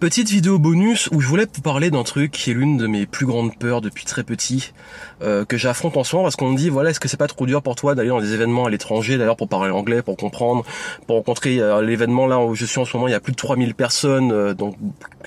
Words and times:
Petite 0.00 0.28
vidéo 0.28 0.58
bonus 0.58 1.08
où 1.12 1.20
je 1.20 1.28
voulais 1.28 1.46
vous 1.54 1.62
parler 1.62 1.90
d'un 1.90 2.02
truc 2.02 2.32
qui 2.32 2.50
est 2.50 2.54
l'une 2.54 2.76
de 2.76 2.88
mes 2.88 3.06
plus 3.06 3.26
grandes 3.26 3.56
peurs 3.56 3.80
depuis 3.80 4.04
très 4.04 4.24
petit, 4.24 4.72
euh, 5.22 5.44
que 5.44 5.56
j'affronte 5.56 5.96
en 5.96 6.04
ce 6.04 6.16
moment 6.16 6.24
parce 6.24 6.34
qu'on 6.36 6.50
me 6.50 6.56
dit 6.56 6.68
voilà 6.68 6.90
est-ce 6.90 7.00
que 7.00 7.06
c'est 7.08 7.16
pas 7.16 7.28
trop 7.28 7.46
dur 7.46 7.62
pour 7.62 7.76
toi 7.76 7.94
d'aller 7.94 8.08
dans 8.08 8.20
des 8.20 8.34
événements 8.34 8.66
à 8.66 8.70
l'étranger 8.70 9.16
d'ailleurs 9.16 9.36
pour 9.36 9.48
parler 9.48 9.70
anglais, 9.70 10.02
pour 10.02 10.16
comprendre, 10.16 10.64
pour 11.06 11.16
rencontrer 11.16 11.60
euh, 11.60 11.80
l'événement 11.80 12.26
là 12.26 12.40
où 12.40 12.54
je 12.56 12.66
suis 12.66 12.80
en 12.80 12.84
ce 12.84 12.96
moment 12.96 13.08
il 13.08 13.12
y 13.12 13.14
a 13.14 13.20
plus 13.20 13.32
de 13.32 13.36
3000 13.36 13.74
personnes 13.74 14.32
euh, 14.32 14.52
donc 14.52 14.74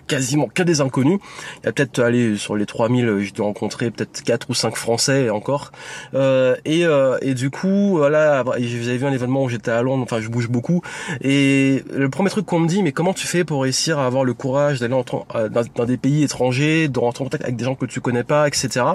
quasiment 0.05 0.47
que 0.47 0.63
des 0.63 0.81
inconnus. 0.81 1.19
Il 1.63 1.65
y 1.65 1.69
a 1.69 1.71
peut-être 1.71 1.99
aller 1.99 2.37
sur 2.37 2.55
les 2.55 2.65
3000 2.65 3.19
j'ai 3.19 3.31
dû 3.31 3.41
rencontrer 3.41 3.89
peut-être 3.89 4.21
4 4.21 4.49
ou 4.49 4.53
5 4.53 4.75
français 4.75 5.29
encore 5.29 5.71
et, 6.13 6.83
et 7.21 7.33
du 7.33 7.49
coup 7.49 7.97
voilà 7.97 8.43
vous 8.43 8.51
avez 8.51 8.97
vu 8.97 9.05
un 9.05 9.13
événement 9.13 9.43
où 9.43 9.49
j'étais 9.49 9.71
à 9.71 9.81
Londres 9.81 10.03
enfin 10.03 10.21
je 10.21 10.29
bouge 10.29 10.49
beaucoup 10.49 10.81
et 11.21 11.83
le 11.93 12.09
premier 12.09 12.29
truc 12.29 12.45
qu'on 12.45 12.59
me 12.59 12.67
dit 12.67 12.83
mais 12.83 12.91
comment 12.91 13.13
tu 13.13 13.27
fais 13.27 13.43
pour 13.43 13.63
réussir 13.63 13.99
à 13.99 14.05
avoir 14.05 14.23
le 14.23 14.33
courage 14.33 14.56
d'aller 14.79 14.95
euh, 15.35 15.49
dans, 15.49 15.85
des 15.85 15.97
pays 15.97 16.23
étrangers, 16.23 16.87
de 16.87 16.99
rentrer 16.99 17.23
en 17.23 17.25
contact 17.25 17.43
avec 17.43 17.55
des 17.55 17.65
gens 17.65 17.75
que 17.75 17.85
tu 17.85 18.01
connais 18.01 18.23
pas, 18.23 18.47
etc. 18.47 18.85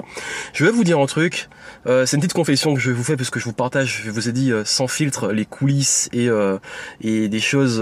Je 0.53 0.65
vais 0.65 0.71
vous 0.71 0.83
dire 0.83 0.99
un 0.99 1.05
truc. 1.05 1.49
Euh, 1.87 2.05
c'est 2.05 2.17
une 2.17 2.21
petite 2.21 2.33
confession 2.33 2.73
que 2.73 2.79
je 2.79 2.91
vous 2.91 3.03
fais 3.03 3.17
parce 3.17 3.29
que 3.29 3.39
je 3.39 3.45
vous 3.45 3.53
partage, 3.53 4.03
je 4.05 4.11
vous 4.11 4.29
ai 4.29 4.31
dit 4.31 4.51
euh, 4.51 4.63
sans 4.65 4.87
filtre 4.87 5.31
les 5.31 5.45
coulisses 5.45 6.09
et 6.13 6.29
et 7.01 7.27
des 7.27 7.39
choses 7.39 7.81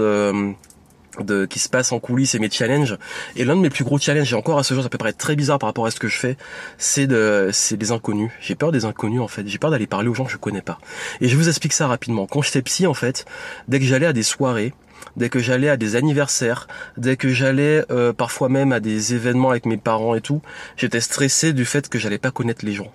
de, 1.20 1.46
qui 1.46 1.58
se 1.58 1.68
passent 1.68 1.92
en 1.92 2.00
coulisses 2.00 2.34
et 2.34 2.38
mes 2.38 2.50
challenges. 2.50 2.96
Et 3.36 3.44
l'un 3.44 3.56
de 3.56 3.60
mes 3.60 3.70
plus 3.70 3.84
gros 3.84 3.98
challenges, 3.98 4.32
et 4.32 4.36
encore 4.36 4.58
à 4.58 4.62
ce 4.62 4.74
jour, 4.74 4.82
ça 4.82 4.88
peut 4.88 4.98
paraître 4.98 5.18
très 5.18 5.36
bizarre 5.36 5.58
par 5.58 5.68
rapport 5.68 5.86
à 5.86 5.90
ce 5.90 5.98
que 5.98 6.08
je 6.08 6.18
fais, 6.18 6.36
c'est 6.78 7.06
de, 7.06 7.50
c'est 7.52 7.76
des 7.76 7.92
inconnus. 7.92 8.30
J'ai 8.40 8.54
peur 8.54 8.72
des 8.72 8.84
inconnus, 8.84 9.20
en 9.20 9.28
fait. 9.28 9.46
J'ai 9.46 9.58
peur 9.58 9.70
d'aller 9.70 9.86
parler 9.86 10.08
aux 10.08 10.14
gens 10.14 10.24
que 10.24 10.32
je 10.32 10.36
connais 10.36 10.62
pas. 10.62 10.78
Et 11.20 11.28
je 11.28 11.36
vous 11.36 11.48
explique 11.48 11.72
ça 11.72 11.86
rapidement. 11.86 12.26
Quand 12.26 12.42
j'étais 12.42 12.62
psy, 12.62 12.86
en 12.86 12.94
fait, 12.94 13.26
dès 13.68 13.78
que 13.78 13.84
j'allais 13.84 14.06
à 14.06 14.12
des 14.12 14.22
soirées, 14.22 14.72
dès 15.16 15.28
que 15.28 15.38
j'allais 15.38 15.68
à 15.68 15.76
des 15.76 15.96
anniversaires, 15.96 16.68
dès 16.96 17.16
que 17.16 17.28
j'allais 17.28 17.84
euh, 17.90 18.12
parfois 18.12 18.48
même 18.48 18.72
à 18.72 18.80
des 18.80 19.14
événements 19.14 19.50
avec 19.50 19.66
mes 19.66 19.76
parents 19.76 20.14
et 20.14 20.20
tout, 20.20 20.42
j'étais 20.76 21.00
stressé 21.00 21.52
du 21.52 21.64
fait 21.64 21.88
que 21.88 21.98
j'allais 21.98 22.18
pas 22.18 22.30
connaître 22.30 22.64
les 22.64 22.72
gens. 22.72 22.92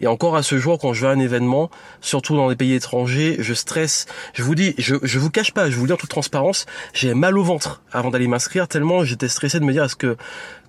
Et 0.00 0.06
encore 0.06 0.36
à 0.36 0.42
ce 0.42 0.58
jour, 0.58 0.78
quand 0.78 0.92
je 0.92 1.02
vais 1.02 1.08
à 1.08 1.10
un 1.10 1.18
événement, 1.18 1.70
surtout 2.00 2.36
dans 2.36 2.48
des 2.48 2.56
pays 2.56 2.74
étrangers, 2.74 3.36
je 3.38 3.54
stresse. 3.54 4.06
Je 4.34 4.42
vous 4.42 4.54
dis, 4.54 4.74
je, 4.78 4.96
je 5.02 5.18
vous 5.18 5.30
cache 5.30 5.52
pas, 5.52 5.70
je 5.70 5.76
vous 5.76 5.82
le 5.82 5.88
dis 5.88 5.92
en 5.92 5.96
toute 5.96 6.10
transparence, 6.10 6.66
j'ai 6.92 7.14
mal 7.14 7.38
au 7.38 7.44
ventre 7.44 7.82
avant 7.92 8.10
d'aller 8.10 8.28
m'inscrire 8.28 8.68
tellement 8.68 8.86
j'étais 9.04 9.28
stressé 9.28 9.60
de 9.60 9.64
me 9.64 9.72
dire 9.72 9.84
est-ce 9.84 9.96
que, 9.96 10.16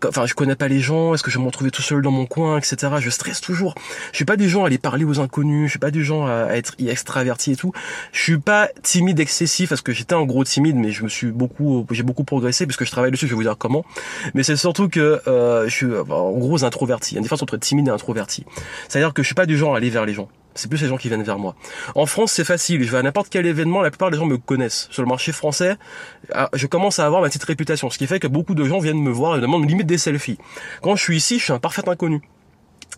enfin, 0.05 0.25
je 0.25 0.33
connais 0.33 0.55
pas 0.55 0.67
les 0.67 0.80
gens, 0.80 1.13
est-ce 1.13 1.23
que 1.23 1.31
je 1.31 1.38
vais 1.38 1.41
me 1.41 1.47
retrouver 1.47 1.72
tout 1.72 1.81
seul 1.81 2.02
dans 2.02 2.11
mon 2.11 2.25
coin, 2.25 2.58
etc. 2.58 2.94
Je 3.00 3.09
stresse 3.09 3.41
toujours. 3.41 3.75
Je 4.11 4.17
suis 4.17 4.25
pas 4.25 4.38
du 4.38 4.50
genre 4.50 4.63
à 4.63 4.67
aller 4.67 4.78
parler 4.78 5.05
aux 5.05 5.19
inconnus, 5.19 5.66
je 5.66 5.72
suis 5.72 5.80
pas 5.80 5.91
du 5.91 6.03
genre 6.03 6.28
à 6.28 6.55
être 6.55 6.75
extraverti 6.80 7.52
et 7.52 7.55
tout. 7.55 7.73
Je 8.11 8.22
suis 8.22 8.38
pas 8.38 8.69
timide 8.83 9.19
excessif 9.19 9.69
parce 9.69 9.81
que 9.81 9.91
j'étais 9.91 10.16
un 10.16 10.23
gros 10.23 10.44
timide, 10.44 10.75
mais 10.75 10.91
je 10.91 11.03
me 11.03 11.09
suis 11.09 11.31
beaucoup, 11.31 11.85
j'ai 11.91 12.03
beaucoup 12.03 12.23
progressé 12.23 12.66
puisque 12.66 12.85
je 12.85 12.91
travaille 12.91 13.11
dessus. 13.11 13.28
Je 13.28 13.31
vais 13.31 13.35
vous 13.35 13.44
dire 13.44 13.58
comment. 13.58 13.85
Mais 14.33 14.44
c'est 14.44 14.55
surtout 14.55 14.89
que 14.89 15.22
euh, 15.28 15.66
je 15.67 15.73
suis 15.73 15.88
en 16.09 16.31
gros 16.31 16.63
introverti. 16.63 17.11
Il 17.11 17.16
y 17.16 17.17
a 17.17 17.19
une 17.19 17.23
différence 17.23 17.44
entre 17.44 17.58
timide 17.58 17.88
et 17.88 17.91
introverti. 17.91 18.45
C'est-à-dire 18.88 19.06
que 19.13 19.23
je 19.23 19.27
suis 19.27 19.36
pas 19.36 19.45
du 19.45 19.58
genre 19.58 19.73
à 19.73 19.77
aller 19.77 19.89
vers 19.89 20.05
les 20.05 20.13
gens. 20.13 20.30
C'est 20.58 20.69
plus 20.69 20.81
les 20.81 20.88
gens 20.88 20.97
qui 20.97 21.08
viennent 21.08 21.23
vers 21.23 21.38
moi. 21.38 21.55
En 21.94 22.08
France, 22.08 22.31
c'est 22.31 22.44
facile. 22.44 22.83
Je 22.83 22.91
vais 22.91 22.97
à 22.97 23.03
n'importe 23.03 23.30
quel 23.30 23.45
événement, 23.45 23.81
la 23.81 23.91
plupart 23.91 24.09
des 24.09 24.17
gens 24.17 24.25
me 24.25 24.38
connaissent. 24.38 24.88
Sur 24.89 25.03
le 25.03 25.08
marché 25.08 25.31
français, 25.31 25.75
ah, 26.33 26.50
je 26.53 26.66
commence 26.66 27.00
à 27.00 27.05
avoir 27.05 27.22
ma 27.22 27.28
petite 27.28 27.44
réputation, 27.44 27.89
ce 27.89 27.97
qui 27.97 28.08
fait 28.08 28.19
que 28.19 28.28
beaucoup 28.28 28.55
de 28.55 28.63
gens 28.63 28.80
viennent 28.80 29.02
me 29.02 29.11
voir 29.11 29.38
et 29.38 29.41
demandent 29.41 29.69
limite 29.69 29.88
des 29.88 30.00
selfies. 30.00 30.39
Quand 30.81 30.95
je 30.95 31.03
suis 31.03 31.17
ici, 31.17 31.38
je 31.38 31.44
suis 31.44 31.53
un 31.53 31.59
parfait 31.59 31.88
inconnu. 31.88 32.22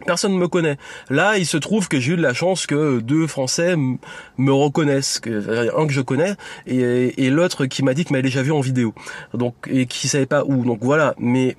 Personne 0.05 0.33
ne 0.33 0.37
me 0.37 0.47
connaît. 0.47 0.77
Là, 1.09 1.37
il 1.37 1.45
se 1.45 1.57
trouve 1.57 1.89
que 1.89 1.99
j'ai 1.99 2.13
eu 2.13 2.15
de 2.15 2.21
la 2.21 2.33
chance 2.33 2.65
que 2.65 2.99
deux 2.99 3.27
Français 3.27 3.75
me 3.75 4.51
reconnaissent, 4.53 5.19
un 5.25 5.87
que 5.87 5.93
je 5.93 6.01
connais 6.01 6.35
et, 6.65 7.29
l'autre 7.29 7.65
qui 7.65 7.83
m'a 7.83 7.93
dit 7.93 8.05
que 8.05 8.13
m'avait 8.13 8.23
déjà 8.23 8.41
vu 8.41 8.51
en 8.51 8.61
vidéo, 8.61 8.93
donc 9.33 9.55
et 9.69 9.85
qui 9.85 10.07
savait 10.07 10.25
pas 10.25 10.43
où. 10.45 10.63
Donc 10.63 10.79
voilà. 10.81 11.15
Mais 11.17 11.57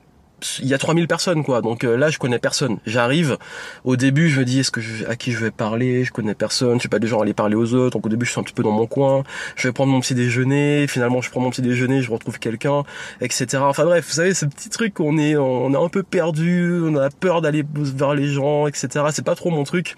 il 0.60 0.66
y 0.66 0.74
a 0.74 0.78
3000 0.78 1.06
personnes 1.06 1.44
quoi. 1.44 1.60
Donc 1.60 1.84
euh, 1.84 1.96
là 1.96 2.10
je 2.10 2.18
connais 2.18 2.38
personne. 2.38 2.78
J'arrive 2.86 3.38
au 3.84 3.96
début 3.96 4.28
je 4.28 4.40
me 4.40 4.44
dis 4.44 4.60
est-ce 4.60 4.70
à 5.08 5.16
qui 5.16 5.32
je 5.32 5.38
vais 5.38 5.50
parler? 5.50 6.04
Je 6.04 6.12
connais 6.12 6.34
personne. 6.34 6.74
Je 6.74 6.80
suis 6.80 6.88
pas 6.88 6.98
des 6.98 7.06
gens 7.06 7.20
à 7.20 7.22
aller 7.22 7.34
parler 7.34 7.56
aux 7.56 7.74
autres. 7.74 7.96
Donc 7.96 8.06
au 8.06 8.08
début 8.08 8.26
je 8.26 8.32
suis 8.32 8.40
un 8.40 8.44
petit 8.44 8.54
peu 8.54 8.62
dans 8.62 8.72
mon 8.72 8.86
coin. 8.86 9.24
Je 9.56 9.68
vais 9.68 9.72
prendre 9.72 9.92
mon 9.92 10.00
petit 10.00 10.14
déjeuner. 10.14 10.86
Finalement 10.88 11.20
je 11.20 11.30
prends 11.30 11.40
mon 11.40 11.50
petit 11.50 11.62
déjeuner 11.62 12.02
je 12.02 12.10
retrouve 12.10 12.38
quelqu'un 12.38 12.84
etc 13.20 13.62
enfin 13.66 13.84
bref 13.84 14.06
vous 14.06 14.14
savez 14.14 14.34
ce 14.34 14.46
petit 14.46 14.68
truc 14.68 15.00
on 15.00 15.18
est 15.18 15.36
on 15.36 15.72
est 15.72 15.84
un 15.84 15.88
peu 15.88 16.02
perdu. 16.02 16.80
On 16.84 16.96
a 16.96 17.10
peur 17.10 17.40
d'aller 17.40 17.64
vers 17.74 18.14
les 18.14 18.28
gens 18.28 18.66
etc 18.66 19.06
c'est 19.10 19.24
pas 19.24 19.34
trop 19.34 19.50
mon 19.50 19.64
truc. 19.64 19.94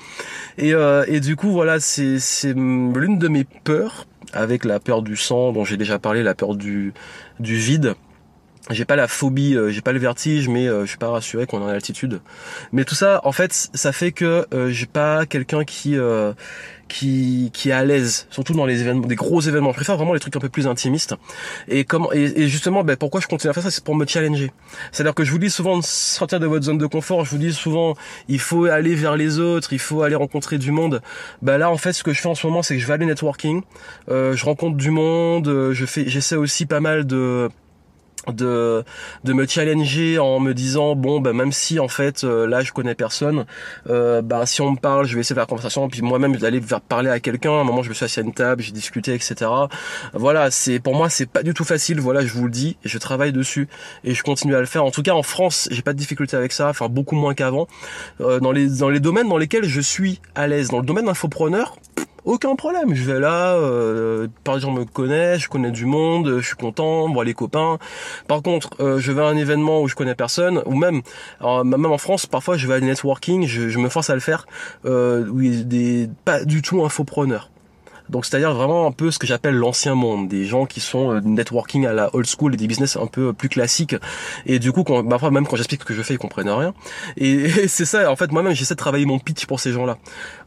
Et 0.58 0.74
euh, 0.74 1.04
et 1.08 1.20
du 1.20 1.36
coup 1.36 1.50
voilà 1.50 1.80
c'est 1.80 2.18
c'est 2.18 2.52
l'une 2.54 3.18
de 3.18 3.28
mes 3.28 3.44
peurs 3.44 4.06
avec 4.32 4.64
la 4.64 4.80
peur 4.80 5.02
du 5.02 5.16
sang 5.16 5.52
dont 5.52 5.64
j'ai 5.64 5.76
déjà 5.76 5.98
parlé 5.98 6.22
la 6.22 6.34
peur 6.34 6.54
du 6.54 6.92
du 7.40 7.56
vide 7.56 7.94
j'ai 8.70 8.84
pas 8.84 8.96
la 8.96 9.08
phobie, 9.08 9.56
euh, 9.56 9.70
j'ai 9.70 9.80
pas 9.80 9.92
le 9.92 9.98
vertige, 9.98 10.48
mais 10.48 10.68
euh, 10.68 10.82
je 10.82 10.90
suis 10.90 10.98
pas 10.98 11.08
rassuré 11.08 11.46
qu'on 11.46 11.60
est 11.60 11.64
en 11.64 11.68
altitude. 11.68 12.20
Mais 12.70 12.84
tout 12.84 12.94
ça, 12.94 13.20
en 13.24 13.32
fait, 13.32 13.70
ça 13.74 13.92
fait 13.92 14.12
que 14.12 14.46
euh, 14.54 14.70
j'ai 14.70 14.86
pas 14.86 15.26
quelqu'un 15.26 15.64
qui 15.64 15.96
qui 16.88 17.50
qui 17.52 17.70
est 17.70 17.72
à 17.72 17.84
l'aise, 17.84 18.26
surtout 18.30 18.52
dans 18.52 18.66
les 18.66 18.82
événements, 18.82 19.06
des 19.06 19.16
gros 19.16 19.40
événements. 19.40 19.70
Je 19.70 19.76
préfère 19.76 19.96
vraiment 19.96 20.14
les 20.14 20.20
trucs 20.20 20.36
un 20.36 20.40
peu 20.40 20.48
plus 20.48 20.68
intimistes. 20.68 21.14
Et 21.66 21.84
comment 21.84 22.12
et, 22.12 22.46
justement, 22.48 22.84
ben, 22.84 22.96
pourquoi 22.96 23.20
je 23.20 23.26
continue 23.26 23.50
à 23.50 23.54
faire 23.54 23.62
ça, 23.62 23.70
c'est 23.70 23.82
pour 23.82 23.96
me 23.96 24.06
challenger. 24.06 24.52
C'est-à-dire 24.92 25.14
que 25.14 25.24
je 25.24 25.32
vous 25.32 25.38
dis 25.38 25.50
souvent 25.50 25.78
de 25.78 25.84
sortir 25.84 26.38
de 26.38 26.46
votre 26.46 26.64
zone 26.64 26.78
de 26.78 26.86
confort. 26.86 27.24
Je 27.24 27.30
vous 27.30 27.38
dis 27.38 27.52
souvent, 27.52 27.94
il 28.28 28.38
faut 28.38 28.66
aller 28.66 28.94
vers 28.94 29.16
les 29.16 29.40
autres, 29.40 29.72
il 29.72 29.78
faut 29.78 30.02
aller 30.02 30.14
rencontrer 30.14 30.58
du 30.58 30.70
monde. 30.70 31.02
Ben 31.40 31.58
là, 31.58 31.70
en 31.70 31.78
fait, 31.78 31.94
ce 31.94 32.04
que 32.04 32.12
je 32.12 32.20
fais 32.20 32.28
en 32.28 32.34
ce 32.34 32.46
moment, 32.46 32.62
c'est 32.62 32.76
que 32.76 32.80
je 32.80 32.86
vais 32.86 32.92
aller 32.92 33.06
networking. 33.06 33.62
je 34.08 34.44
rencontre 34.44 34.76
du 34.76 34.90
monde. 34.90 35.72
Je 35.72 35.86
fais, 35.86 36.04
j'essaie 36.06 36.36
aussi 36.36 36.66
pas 36.66 36.80
mal 36.80 37.06
de 37.06 37.48
de 38.28 38.84
de 39.24 39.32
me 39.32 39.46
challenger 39.46 40.18
en 40.18 40.38
me 40.38 40.52
disant 40.54 40.94
bon 40.94 41.20
bah 41.20 41.32
même 41.32 41.52
si 41.52 41.80
en 41.80 41.88
fait 41.88 42.24
euh, 42.24 42.46
là 42.46 42.62
je 42.62 42.72
connais 42.72 42.94
personne 42.94 43.46
euh, 43.90 44.22
bah 44.22 44.46
si 44.46 44.60
on 44.60 44.72
me 44.72 44.76
parle 44.76 45.06
je 45.06 45.14
vais 45.14 45.20
essayer 45.20 45.34
de 45.34 45.40
faire 45.40 45.46
conversation 45.46 45.88
puis 45.88 46.02
moi-même 46.02 46.36
d'aller 46.36 46.60
vers 46.60 46.80
parler 46.80 47.10
à 47.10 47.20
quelqu'un. 47.20 47.52
À 47.52 47.60
un 47.60 47.64
moment 47.64 47.82
je 47.82 47.88
me 47.88 47.94
suis 47.94 48.04
assis 48.04 48.20
à 48.20 48.22
une 48.22 48.32
table 48.32 48.62
j'ai 48.62 48.72
discuté 48.72 49.14
etc 49.14 49.50
voilà 50.14 50.50
c'est 50.50 50.78
pour 50.78 50.94
moi 50.94 51.08
c'est 51.08 51.26
pas 51.26 51.42
du 51.42 51.54
tout 51.54 51.64
facile 51.64 52.00
voilà 52.00 52.24
je 52.24 52.32
vous 52.32 52.44
le 52.44 52.50
dis 52.50 52.76
je 52.84 52.98
travaille 52.98 53.32
dessus 53.32 53.68
et 54.04 54.14
je 54.14 54.22
continue 54.22 54.54
à 54.54 54.60
le 54.60 54.66
faire. 54.66 54.84
En 54.84 54.90
tout 54.90 55.02
cas 55.02 55.12
en 55.12 55.22
France 55.22 55.68
j'ai 55.70 55.82
pas 55.82 55.92
de 55.92 55.98
difficulté 55.98 56.36
avec 56.36 56.52
ça 56.52 56.68
enfin 56.68 56.88
beaucoup 56.88 57.16
moins 57.16 57.34
qu'avant. 57.34 57.66
Euh, 58.20 58.40
dans 58.40 58.52
les 58.52 58.68
dans 58.68 58.88
les 58.88 59.00
domaines 59.00 59.28
dans 59.28 59.38
lesquels 59.38 59.64
je 59.64 59.80
suis 59.80 60.20
à 60.34 60.46
l'aise 60.46 60.68
dans 60.68 60.78
le 60.78 60.86
domaine 60.86 61.06
d'infopreneur 61.06 61.76
aucun 62.24 62.54
problème. 62.56 62.94
Je 62.94 63.04
vais 63.04 63.20
là, 63.20 63.54
euh, 63.54 64.28
par 64.44 64.54
exemple, 64.56 64.80
me 64.80 64.84
connais, 64.84 65.38
je 65.38 65.48
connais 65.48 65.70
du 65.70 65.86
monde, 65.86 66.38
je 66.40 66.46
suis 66.46 66.56
content, 66.56 67.04
on 67.04 67.12
voit 67.12 67.24
les 67.24 67.34
copains. 67.34 67.78
Par 68.28 68.42
contre, 68.42 68.70
euh, 68.80 68.98
je 68.98 69.12
vais 69.12 69.22
à 69.22 69.26
un 69.26 69.36
événement 69.36 69.82
où 69.82 69.88
je 69.88 69.94
connais 69.94 70.14
personne, 70.14 70.62
ou 70.66 70.74
même, 70.74 71.02
même 71.40 71.86
en 71.86 71.98
France, 71.98 72.26
parfois 72.26 72.56
je 72.56 72.66
vais 72.66 72.74
à 72.74 72.80
des 72.80 72.86
networking, 72.86 73.46
je, 73.46 73.78
me 73.78 73.88
force 73.88 74.10
à 74.10 74.14
le 74.14 74.20
faire, 74.20 74.46
euh, 74.84 75.26
où 75.28 75.40
il 75.40 75.60
y 75.60 75.64
des 75.64 76.08
pas 76.24 76.44
du 76.44 76.62
tout 76.62 76.84
infopreneurs. 76.84 77.51
Donc 78.12 78.26
c'est-à-dire 78.26 78.52
vraiment 78.52 78.86
un 78.86 78.92
peu 78.92 79.10
ce 79.10 79.18
que 79.18 79.26
j'appelle 79.26 79.54
l'ancien 79.54 79.94
monde, 79.94 80.28
des 80.28 80.44
gens 80.44 80.66
qui 80.66 80.80
sont 80.80 81.12
euh, 81.12 81.20
networking 81.20 81.86
à 81.86 81.94
la 81.94 82.14
old 82.14 82.26
school 82.26 82.52
et 82.52 82.58
des 82.58 82.66
business 82.66 82.96
un 82.96 83.06
peu 83.06 83.32
plus 83.32 83.48
classiques. 83.48 83.96
Et 84.44 84.58
du 84.58 84.70
coup, 84.70 84.84
quand, 84.84 85.02
parfois 85.02 85.30
même 85.30 85.46
quand 85.46 85.56
j'explique 85.56 85.80
ce 85.80 85.86
que 85.86 85.94
je 85.94 86.02
fais, 86.02 86.14
ils 86.14 86.18
comprennent 86.18 86.50
rien. 86.50 86.74
Et, 87.16 87.48
c'est 87.68 87.86
ça, 87.86 88.10
en 88.10 88.16
fait, 88.16 88.30
moi-même, 88.30 88.54
j'essaie 88.54 88.74
de 88.74 88.78
travailler 88.78 89.06
mon 89.06 89.18
pitch 89.18 89.46
pour 89.46 89.60
ces 89.60 89.72
gens-là. 89.72 89.96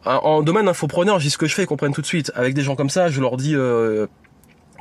En, 0.05 0.43
domaine 0.43 0.67
infopreneur, 0.67 1.17
dis 1.17 1.31
ce 1.31 1.39
que 1.39 1.47
je 1.47 1.55
fais, 1.55 1.63
ils 1.63 1.67
comprennent 1.67 1.93
tout 1.93 2.01
de 2.01 2.05
suite. 2.05 2.31
Avec 2.35 2.53
des 2.53 2.61
gens 2.61 2.75
comme 2.75 2.91
ça, 2.91 3.09
je 3.09 3.19
leur 3.19 3.35
dis... 3.35 3.55
Euh, 3.55 4.05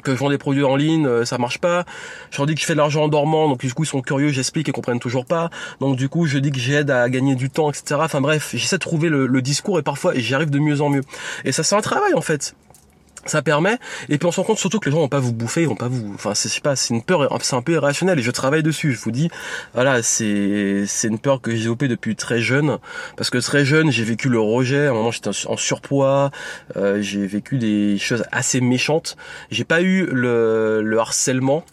que 0.03 0.12
je 0.15 0.19
vends 0.19 0.28
des 0.28 0.37
produits 0.37 0.65
en 0.65 0.77
ligne, 0.77 1.06
euh, 1.06 1.25
ça 1.25 1.39
marche 1.39 1.59
pas. 1.59 1.87
Je 2.31 2.37
leur 2.37 2.47
dis 2.47 2.55
que 2.55 2.61
je 2.61 2.67
fais 2.67 2.75
de 2.75 2.78
l'argent 2.78 3.05
en 3.05 3.09
dormant, 3.09 3.49
donc 3.49 3.61
du 3.61 3.73
coup 3.73 3.84
ils 3.84 3.87
sont 3.87 4.03
curieux, 4.03 4.28
j'explique, 4.28 4.69
ils 4.69 4.73
comprennent 4.73 5.00
toujours 5.00 5.25
pas. 5.25 5.49
Donc 5.81 5.97
du 5.97 6.11
coup 6.11 6.27
je 6.27 6.37
dis 6.37 6.50
que 6.50 6.59
j'aide 6.59 6.91
à 6.91 7.09
gagner 7.09 7.37
du 7.37 7.49
temps, 7.49 7.71
etc. 7.71 7.99
Enfin 8.05 8.21
bref, 8.21 8.50
j'essaie 8.53 8.77
de 8.77 8.81
trouver 8.81 9.09
le, 9.09 9.27
le 9.27 9.41
discours 9.41 9.78
et 9.78 9.83
parfois 9.83 10.12
j'y 10.15 10.34
arrive 10.34 10.50
de 10.50 10.59
mieux 10.59 10.83
en 10.83 10.91
mieux. 10.91 11.00
Et 11.47 11.53
ça 11.53 11.62
c'est 11.62 11.75
un 11.75 11.81
travail 11.81 12.12
en 12.12 12.21
fait 12.21 12.55
ça 13.27 13.43
permet 13.43 13.79
et 14.09 14.19
puis 14.19 14.27
on 14.27 14.33
se 14.33 14.41
rend 14.41 14.47
compte 14.47 14.59
surtout 14.59 14.79
que 14.79 14.87
les 14.87 14.93
gens 14.93 15.01
vont 15.01 15.09
pas 15.09 15.21
vous 15.21 15.33
bouffer 15.33 15.62
ils 15.62 15.69
vont 15.69 15.77
pas 15.77 15.89
vous 15.89 16.12
enfin 16.15 16.35
c'est 16.35 16.62
pas 16.62 16.77
c'est 16.77 16.95
une 16.95 17.03
peur 17.03 17.29
c'est 17.43 17.57
un 17.57 17.62
peu 17.62 17.73
irrationnel 17.73 18.19
et 18.19 18.23
je 18.23 18.31
travaille 18.31 18.62
dessus 18.62 18.93
je 18.93 19.01
vous 19.01 19.11
dis 19.11 19.31
voilà 19.75 20.03
c'est 20.03 20.85
c'est 20.87 21.09
une 21.09 21.19
peur 21.19 21.41
que 21.41 21.50
j'ai 21.50 21.59
développée 21.59 21.88
depuis 21.88 22.17
très 22.17 22.41
jeune 22.41 22.79
parce 23.17 23.31
que 23.31 23.38
très 23.38 23.65
jeune 23.65 23.91
j'ai 23.91 24.05
vécu 24.05 24.29
le 24.29 24.41
rejet 24.41 24.87
à 24.87 24.91
un 24.91 24.94
moment 24.94 25.11
j'étais 25.11 25.31
en 25.47 25.56
surpoids 25.56 26.31
euh, 26.76 27.00
j'ai 27.00 27.26
vécu 27.26 27.59
des 27.59 27.99
choses 27.99 28.25
assez 28.32 28.61
méchantes 28.61 29.17
j'ai 29.50 29.65
pas 29.65 29.82
eu 29.82 30.06
le 30.06 30.82
le 30.82 30.99
harcèlement 30.99 31.65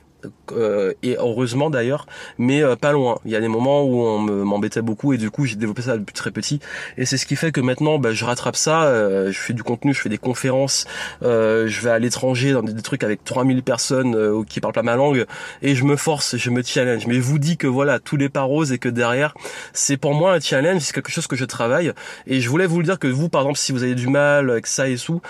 et 1.03 1.15
heureusement 1.17 1.69
d'ailleurs, 1.69 2.05
mais 2.37 2.63
euh, 2.63 2.75
pas 2.75 2.91
loin. 2.91 3.19
Il 3.25 3.31
y 3.31 3.35
a 3.35 3.41
des 3.41 3.47
moments 3.47 3.83
où 3.83 4.01
on 4.01 4.19
m'embêtait 4.19 4.81
beaucoup 4.81 5.13
et 5.13 5.17
du 5.17 5.31
coup 5.31 5.45
j'ai 5.45 5.55
développé 5.55 5.81
ça 5.83 5.97
depuis 5.97 6.13
très 6.13 6.31
petit 6.31 6.59
et 6.97 7.05
c'est 7.05 7.17
ce 7.17 7.25
qui 7.25 7.35
fait 7.35 7.51
que 7.51 7.61
maintenant 7.61 7.99
bah, 7.99 8.13
je 8.13 8.25
rattrape 8.25 8.55
ça, 8.55 8.83
euh, 8.83 9.31
je 9.31 9.39
fais 9.39 9.53
du 9.53 9.63
contenu, 9.63 9.93
je 9.93 10.01
fais 10.01 10.09
des 10.09 10.17
conférences, 10.17 10.85
je 11.21 11.81
vais 11.81 11.89
à 11.89 11.99
l'étranger 11.99 12.53
dans 12.53 12.63
des, 12.63 12.81
trucs 12.81 13.03
avec 13.03 13.23
3000 13.23 13.63
personnes 13.63 14.45
qui 14.45 14.59
parlent 14.59 14.73
pas 14.73 14.83
ma 14.83 14.95
langue 14.95 15.25
et 15.61 15.75
je 15.75 15.83
me 15.83 15.95
force, 15.95 16.37
je 16.37 16.49
me 16.49 16.63
challenge. 16.63 17.07
Mais 17.07 17.15
je 17.15 17.21
vous 17.21 17.39
dis 17.39 17.57
que 17.57 17.67
voilà, 17.67 17.99
tous 17.99 18.17
les 18.17 18.29
pas 18.29 18.41
roses 18.41 18.71
et 18.71 18.79
que 18.79 18.89
derrière, 18.89 19.33
c'est 19.73 19.97
pour 19.97 20.13
moi 20.13 20.33
un 20.33 20.39
challenge, 20.39 20.81
c'est 20.81 20.93
quelque 20.93 21.11
chose 21.11 21.27
que 21.27 21.35
je 21.35 21.45
travaille 21.45 21.93
et 22.27 22.41
je 22.41 22.49
voulais 22.49 22.65
vous 22.65 22.79
le 22.79 22.85
dire 22.85 22.99
que 22.99 23.07
vous 23.07 23.29
par 23.29 23.41
exemple 23.41 23.59
si 23.59 23.71
vous 23.71 23.83
avez 23.83 23.95
du 23.95 24.07
mal 24.07 24.49
avec 24.49 24.67
ça 24.67 24.87
et 24.87 24.97
tout, 24.97 25.21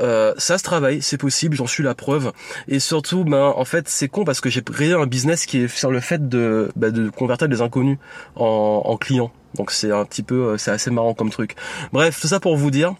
Euh, 0.00 0.34
ça 0.38 0.58
se 0.58 0.62
travaille, 0.62 1.02
c'est 1.02 1.18
possible, 1.18 1.56
j'en 1.56 1.66
suis 1.66 1.82
la 1.82 1.94
preuve. 1.94 2.32
Et 2.68 2.80
surtout, 2.80 3.24
ben 3.24 3.52
en 3.56 3.64
fait, 3.64 3.88
c'est 3.88 4.08
con 4.08 4.24
parce 4.24 4.40
que 4.40 4.50
j'ai 4.50 4.62
créé 4.62 4.92
un 4.92 5.06
business 5.06 5.46
qui 5.46 5.58
est 5.58 5.68
sur 5.68 5.90
le 5.90 6.00
fait 6.00 6.28
de, 6.28 6.70
ben, 6.76 6.90
de 6.90 7.08
convertir 7.10 7.48
des 7.48 7.60
inconnus 7.60 7.98
en, 8.36 8.82
en 8.84 8.96
clients. 8.96 9.32
Donc 9.56 9.70
c'est 9.70 9.92
un 9.92 10.04
petit 10.04 10.22
peu, 10.22 10.48
euh, 10.48 10.58
c'est 10.58 10.70
assez 10.70 10.90
marrant 10.90 11.14
comme 11.14 11.30
truc. 11.30 11.54
Bref, 11.92 12.20
tout 12.20 12.28
ça 12.28 12.40
pour 12.40 12.56
vous 12.56 12.70
dire 12.70 12.94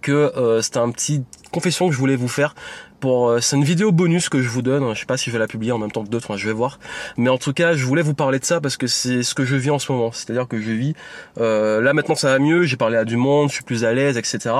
que 0.00 0.12
euh, 0.12 0.62
c'était 0.62 0.78
un 0.78 0.90
petit 0.90 1.24
confession 1.52 1.88
que 1.88 1.94
je 1.94 1.98
voulais 1.98 2.16
vous 2.16 2.28
faire 2.28 2.54
pour 3.02 3.30
euh, 3.30 3.40
c'est 3.40 3.56
une 3.56 3.64
vidéo 3.64 3.90
bonus 3.90 4.28
que 4.28 4.40
je 4.40 4.48
vous 4.48 4.62
donne 4.62 4.94
je 4.94 5.00
sais 5.00 5.06
pas 5.06 5.16
si 5.16 5.28
je 5.28 5.32
vais 5.32 5.40
la 5.40 5.48
publier 5.48 5.72
en 5.72 5.78
même 5.78 5.90
temps 5.90 6.04
que 6.04 6.08
d'autres 6.08 6.36
je 6.36 6.46
vais 6.46 6.52
voir. 6.54 6.78
Mais 7.16 7.28
en 7.28 7.36
tout 7.36 7.52
cas 7.52 7.74
je 7.74 7.84
voulais 7.84 8.00
vous 8.00 8.14
parler 8.14 8.38
de 8.38 8.44
ça 8.44 8.60
parce 8.60 8.76
que 8.76 8.86
c'est 8.86 9.24
ce 9.24 9.34
que 9.34 9.44
je 9.44 9.56
vis 9.56 9.70
en 9.70 9.80
ce 9.80 9.90
moment. 9.90 10.12
C'est 10.12 10.30
à 10.30 10.34
dire 10.34 10.46
que 10.46 10.60
je 10.60 10.70
vis 10.70 10.94
euh, 11.38 11.82
là 11.82 11.92
maintenant 11.94 12.14
ça 12.14 12.28
va 12.28 12.38
mieux 12.38 12.62
j'ai 12.62 12.76
parlé 12.76 12.96
à 12.96 13.04
du 13.04 13.16
monde 13.16 13.48
je 13.48 13.54
suis 13.54 13.64
plus 13.64 13.84
à 13.84 13.92
l'aise 13.92 14.16
etc 14.16 14.54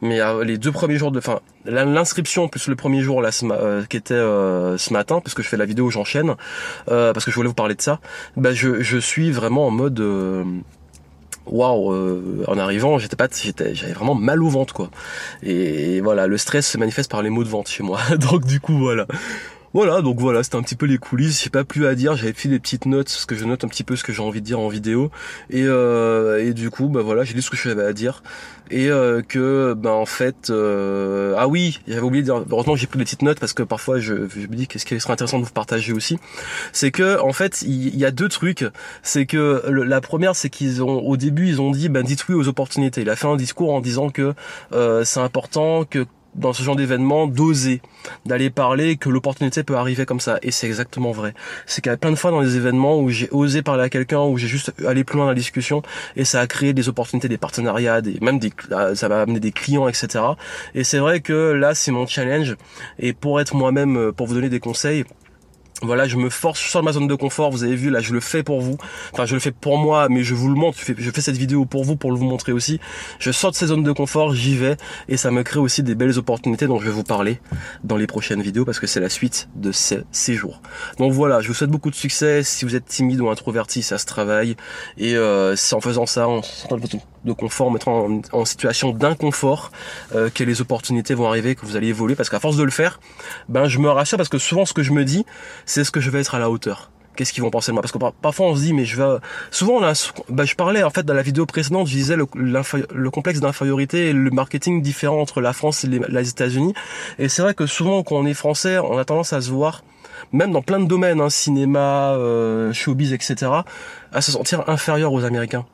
mais 0.00 0.20
euh, 0.20 0.44
les 0.44 0.58
deux 0.58 0.70
premiers 0.70 0.96
jours 0.96 1.10
de 1.10 1.20
fin 1.20 1.40
l'inscription 1.64 2.46
plus 2.46 2.68
le 2.68 2.76
premier 2.76 3.02
jour 3.02 3.20
là 3.20 3.30
qui 3.90 3.96
était 3.96 4.14
ce 4.14 4.92
matin 4.92 5.20
parce 5.20 5.34
que 5.34 5.42
je 5.42 5.48
fais 5.48 5.56
la 5.56 5.66
vidéo 5.66 5.90
j'enchaîne 5.90 6.36
parce 6.86 7.24
que 7.24 7.30
je 7.32 7.34
voulais 7.34 7.48
vous 7.48 7.54
parler 7.54 7.74
de 7.74 7.82
ça 7.82 7.98
bah 8.36 8.54
je, 8.54 8.80
je 8.80 8.96
suis 8.96 9.32
vraiment 9.32 9.66
en 9.66 9.70
mode 9.70 10.00
waouh, 11.50 11.92
euh, 11.92 12.44
en 12.46 12.58
arrivant, 12.58 12.98
j'étais 12.98 13.16
pas, 13.16 13.28
j'étais, 13.30 13.74
j'avais 13.74 13.92
vraiment 13.92 14.14
mal 14.14 14.42
au 14.42 14.48
ventre 14.48 14.74
quoi. 14.74 14.90
Et, 15.42 16.00
voilà, 16.00 16.26
le 16.26 16.38
stress 16.38 16.66
se 16.66 16.78
manifeste 16.78 17.10
par 17.10 17.22
les 17.22 17.30
maux 17.30 17.44
de 17.44 17.48
vente 17.48 17.68
chez 17.68 17.82
moi. 17.82 18.00
Donc 18.30 18.44
du 18.44 18.60
coup 18.60 18.76
voilà. 18.78 19.06
Voilà, 19.78 20.02
donc 20.02 20.18
voilà, 20.18 20.42
c'était 20.42 20.56
un 20.56 20.62
petit 20.62 20.74
peu 20.74 20.86
les 20.86 20.98
coulisses. 20.98 21.40
J'ai 21.40 21.50
pas 21.50 21.62
plus 21.62 21.86
à 21.86 21.94
dire. 21.94 22.16
J'avais 22.16 22.32
pris 22.32 22.48
des 22.48 22.58
petites 22.58 22.84
notes, 22.84 23.06
parce 23.06 23.26
que 23.26 23.36
je 23.36 23.44
note 23.44 23.62
un 23.62 23.68
petit 23.68 23.84
peu 23.84 23.94
ce 23.94 24.02
que 24.02 24.12
j'ai 24.12 24.22
envie 24.22 24.40
de 24.40 24.44
dire 24.44 24.58
en 24.58 24.68
vidéo. 24.68 25.12
Et, 25.50 25.62
euh, 25.62 26.44
et 26.44 26.52
du 26.52 26.68
coup, 26.68 26.88
bah 26.88 27.00
voilà, 27.00 27.22
j'ai 27.22 27.32
dit 27.32 27.42
ce 27.42 27.48
que 27.48 27.56
j'avais 27.56 27.84
à 27.84 27.92
dire. 27.92 28.24
Et 28.72 28.90
euh, 28.90 29.22
que, 29.22 29.74
bah 29.74 29.92
en 29.92 30.04
fait, 30.04 30.50
euh, 30.50 31.36
ah 31.38 31.46
oui, 31.46 31.78
j'avais 31.86 32.00
oublié 32.00 32.22
de 32.22 32.26
dire. 32.26 32.44
Heureusement, 32.50 32.74
j'ai 32.74 32.88
pris 32.88 32.98
des 32.98 33.04
petites 33.04 33.22
notes 33.22 33.38
parce 33.38 33.52
que 33.52 33.62
parfois, 33.62 34.00
je, 34.00 34.14
me 34.14 34.56
dis 34.56 34.66
qu'est-ce 34.66 34.84
qui 34.84 34.98
serait 34.98 35.12
intéressant 35.12 35.38
de 35.38 35.44
vous 35.44 35.52
partager 35.52 35.92
aussi? 35.92 36.18
C'est 36.72 36.90
que, 36.90 37.20
en 37.20 37.32
fait, 37.32 37.62
il 37.62 37.96
y, 37.96 38.04
a 38.04 38.10
deux 38.10 38.28
trucs. 38.28 38.64
C'est 39.04 39.26
que 39.26 39.62
la 39.70 40.00
première, 40.00 40.34
c'est 40.34 40.50
qu'ils 40.50 40.82
ont, 40.82 41.06
au 41.06 41.16
début, 41.16 41.46
ils 41.46 41.60
ont 41.60 41.70
dit, 41.70 41.88
ben 41.88 42.02
dites 42.02 42.28
oui 42.28 42.34
aux 42.34 42.48
opportunités. 42.48 43.02
Il 43.02 43.10
a 43.10 43.14
fait 43.14 43.28
un 43.28 43.36
discours 43.36 43.72
en 43.72 43.80
disant 43.80 44.10
que 44.10 44.34
c'est 45.04 45.20
important 45.20 45.84
que 45.84 46.04
dans 46.34 46.52
ce 46.52 46.62
genre 46.62 46.76
d'événement 46.76 47.26
d'oser, 47.26 47.80
d'aller 48.26 48.50
parler, 48.50 48.96
que 48.96 49.08
l'opportunité 49.08 49.62
peut 49.62 49.76
arriver 49.76 50.06
comme 50.06 50.20
ça. 50.20 50.38
Et 50.42 50.50
c'est 50.50 50.66
exactement 50.66 51.12
vrai. 51.12 51.34
C'est 51.66 51.82
qu'il 51.82 51.90
y 51.90 51.94
a 51.94 51.96
plein 51.96 52.10
de 52.10 52.16
fois 52.16 52.30
dans 52.30 52.40
les 52.40 52.56
événements 52.56 52.98
où 52.98 53.10
j'ai 53.10 53.28
osé 53.30 53.62
parler 53.62 53.84
à 53.84 53.88
quelqu'un, 53.88 54.20
où 54.20 54.38
j'ai 54.38 54.46
juste 54.46 54.72
allé 54.86 55.04
plus 55.04 55.16
loin 55.16 55.26
dans 55.26 55.30
la 55.30 55.34
discussion, 55.34 55.82
et 56.16 56.24
ça 56.24 56.40
a 56.40 56.46
créé 56.46 56.72
des 56.72 56.88
opportunités, 56.88 57.28
des 57.28 57.38
partenariats, 57.38 58.00
des, 58.00 58.18
même 58.20 58.38
des, 58.38 58.52
ah, 58.70 58.94
ça 58.94 59.08
va 59.08 59.22
amener 59.22 59.40
des 59.40 59.52
clients, 59.52 59.88
etc. 59.88 60.24
Et 60.74 60.84
c'est 60.84 60.98
vrai 60.98 61.20
que 61.20 61.52
là, 61.52 61.74
c'est 61.74 61.90
mon 61.90 62.06
challenge. 62.06 62.56
Et 62.98 63.12
pour 63.12 63.40
être 63.40 63.54
moi-même, 63.54 63.96
euh, 63.96 64.12
pour 64.12 64.26
vous 64.26 64.34
donner 64.34 64.48
des 64.48 64.60
conseils, 64.60 65.04
voilà, 65.82 66.08
je 66.08 66.16
me 66.16 66.28
force, 66.28 66.62
je 66.62 66.68
sors 66.68 66.82
de 66.82 66.86
ma 66.86 66.92
zone 66.92 67.06
de 67.06 67.14
confort, 67.14 67.50
vous 67.50 67.62
avez 67.62 67.76
vu, 67.76 67.90
là 67.90 68.00
je 68.00 68.12
le 68.12 68.20
fais 68.20 68.42
pour 68.42 68.60
vous, 68.60 68.76
enfin 69.12 69.26
je 69.26 69.34
le 69.34 69.40
fais 69.40 69.52
pour 69.52 69.78
moi, 69.78 70.08
mais 70.08 70.24
je 70.24 70.34
vous 70.34 70.48
le 70.48 70.54
montre, 70.54 70.78
je 70.78 71.10
fais, 71.10 71.20
cette 71.20 71.36
vidéo 71.36 71.64
pour 71.64 71.84
vous, 71.84 71.96
pour 71.96 72.12
vous 72.14 72.24
montrer 72.24 72.52
aussi. 72.52 72.80
Je 73.18 73.30
sors 73.30 73.52
de 73.52 73.56
ces 73.56 73.66
zones 73.66 73.84
de 73.84 73.92
confort, 73.92 74.34
j'y 74.34 74.56
vais, 74.56 74.76
et 75.08 75.16
ça 75.16 75.30
me 75.30 75.42
crée 75.42 75.60
aussi 75.60 75.82
des 75.82 75.94
belles 75.94 76.18
opportunités 76.18 76.66
dont 76.66 76.80
je 76.80 76.86
vais 76.86 76.90
vous 76.90 77.04
parler 77.04 77.40
dans 77.84 77.96
les 77.96 78.06
prochaines 78.06 78.42
vidéos, 78.42 78.64
parce 78.64 78.80
que 78.80 78.86
c'est 78.86 79.00
la 79.00 79.08
suite 79.08 79.48
de 79.54 79.72
ces 79.72 80.00
séjours. 80.10 80.60
Donc 80.98 81.12
voilà, 81.12 81.40
je 81.40 81.48
vous 81.48 81.54
souhaite 81.54 81.70
beaucoup 81.70 81.90
de 81.90 81.96
succès, 81.96 82.42
si 82.42 82.64
vous 82.64 82.74
êtes 82.74 82.86
timide 82.86 83.20
ou 83.20 83.28
introverti, 83.28 83.82
ça 83.82 83.98
se 83.98 84.06
travaille, 84.06 84.56
et 84.96 85.14
euh, 85.14 85.54
c'est 85.56 85.74
en 85.74 85.80
faisant 85.80 86.06
ça, 86.06 86.28
en 86.28 86.40
de 86.76 86.98
confort, 87.32 87.70
mettant 87.70 88.20
en, 88.32 88.44
situation 88.44 88.92
d'inconfort, 88.92 89.70
euh, 90.14 90.30
que 90.30 90.44
les 90.44 90.60
opportunités 90.60 91.14
vont 91.14 91.28
arriver, 91.28 91.54
que 91.54 91.66
vous 91.66 91.76
allez 91.76 91.88
évoluer, 91.88 92.14
parce 92.14 92.30
qu'à 92.30 92.40
force 92.40 92.56
de 92.56 92.64
le 92.64 92.70
faire, 92.70 93.00
ben 93.48 93.68
je 93.68 93.78
me 93.78 93.90
rassure, 93.90 94.16
parce 94.16 94.28
que 94.28 94.38
souvent 94.38 94.64
ce 94.64 94.72
que 94.72 94.82
je 94.82 94.92
me 94.92 95.04
dis, 95.04 95.24
c'est 95.66 95.84
ce 95.84 95.90
que 95.90 96.00
je 96.00 96.10
vais 96.10 96.20
être 96.20 96.34
à 96.34 96.38
la 96.38 96.50
hauteur. 96.50 96.90
Qu'est-ce 97.18 97.32
qu'ils 97.32 97.42
vont 97.42 97.50
penser 97.50 97.72
de 97.72 97.74
moi? 97.74 97.82
Parce 97.82 97.90
que 97.90 97.98
parfois 97.98 98.46
on 98.46 98.54
se 98.54 98.60
dit 98.60 98.72
mais 98.72 98.84
je 98.84 99.02
vais 99.02 99.18
souvent 99.50 99.80
là 99.80 99.92
bah, 100.28 100.44
je 100.44 100.54
parlais 100.54 100.84
en 100.84 100.90
fait 100.90 101.02
dans 101.02 101.14
la 101.14 101.22
vidéo 101.22 101.46
précédente 101.46 101.88
je 101.88 101.94
disais 101.94 102.14
le, 102.14 102.28
le 102.36 103.10
complexe 103.10 103.40
d'infériorité 103.40 104.10
et 104.10 104.12
le 104.12 104.30
marketing 104.30 104.82
différent 104.82 105.20
entre 105.20 105.40
la 105.40 105.52
France 105.52 105.82
et 105.82 105.88
les, 105.88 106.28
États-Unis. 106.28 106.74
Et 107.18 107.28
c'est 107.28 107.42
vrai 107.42 107.54
que 107.54 107.66
souvent 107.66 108.04
quand 108.04 108.14
on 108.14 108.24
est 108.24 108.34
français 108.34 108.78
on 108.78 108.98
a 108.98 109.04
tendance 109.04 109.32
à 109.32 109.40
se 109.40 109.50
voir 109.50 109.82
même 110.30 110.52
dans 110.52 110.62
plein 110.62 110.78
de 110.78 110.86
domaines 110.86 111.20
hein, 111.20 111.28
cinéma 111.28 112.12
euh, 112.12 112.72
showbiz 112.72 113.12
etc 113.12 113.50
à 114.12 114.20
se 114.20 114.30
sentir 114.30 114.62
inférieur 114.68 115.12
aux 115.12 115.24
Américains 115.24 115.66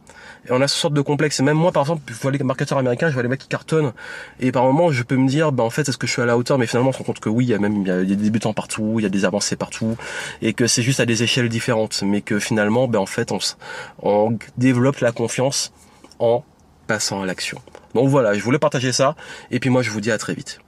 et 0.46 0.52
on 0.52 0.60
a 0.60 0.68
ce 0.68 0.76
sorte 0.76 0.94
de 0.94 1.00
complexe. 1.00 1.40
Et 1.40 1.42
même 1.42 1.56
moi, 1.56 1.72
par 1.72 1.84
exemple, 1.84 2.02
je 2.06 2.14
vois 2.14 2.30
les 2.30 2.38
marketeurs 2.38 2.78
américains, 2.78 3.08
je 3.08 3.14
vois 3.14 3.22
les 3.22 3.28
mecs 3.28 3.40
qui 3.40 3.48
cartonnent. 3.48 3.92
Et 4.40 4.52
par 4.52 4.64
moments, 4.64 4.92
je 4.92 5.02
peux 5.02 5.16
me 5.16 5.28
dire, 5.28 5.52
ben, 5.52 5.64
en 5.64 5.70
fait, 5.70 5.88
est-ce 5.88 5.98
que 5.98 6.06
je 6.06 6.12
suis 6.12 6.22
à 6.22 6.26
la 6.26 6.36
hauteur? 6.36 6.58
Mais 6.58 6.66
finalement, 6.66 6.90
on 6.90 6.92
se 6.92 6.98
rend 6.98 7.04
compte 7.04 7.20
que 7.20 7.28
oui, 7.28 7.44
il 7.46 7.48
y 7.48 7.54
a 7.54 7.58
même, 7.58 7.82
il 7.82 7.88
y 7.88 7.90
a 7.90 8.02
des 8.02 8.16
débutants 8.16 8.52
partout, 8.52 8.96
il 8.98 9.02
y 9.02 9.06
a 9.06 9.10
des 9.10 9.24
avancées 9.24 9.56
partout. 9.56 9.96
Et 10.42 10.52
que 10.52 10.66
c'est 10.66 10.82
juste 10.82 11.00
à 11.00 11.06
des 11.06 11.22
échelles 11.22 11.48
différentes. 11.48 12.02
Mais 12.04 12.20
que 12.20 12.38
finalement, 12.38 12.88
ben, 12.88 12.98
en 12.98 13.06
fait, 13.06 13.32
on, 13.32 13.38
on 14.02 14.38
développe 14.58 14.98
la 14.98 15.12
confiance 15.12 15.72
en 16.18 16.44
passant 16.86 17.22
à 17.22 17.26
l'action. 17.26 17.60
Donc 17.94 18.08
voilà, 18.08 18.34
je 18.34 18.42
voulais 18.42 18.58
partager 18.58 18.92
ça. 18.92 19.16
Et 19.50 19.60
puis 19.60 19.70
moi, 19.70 19.82
je 19.82 19.90
vous 19.90 20.00
dis 20.00 20.10
à 20.10 20.18
très 20.18 20.34
vite. 20.34 20.60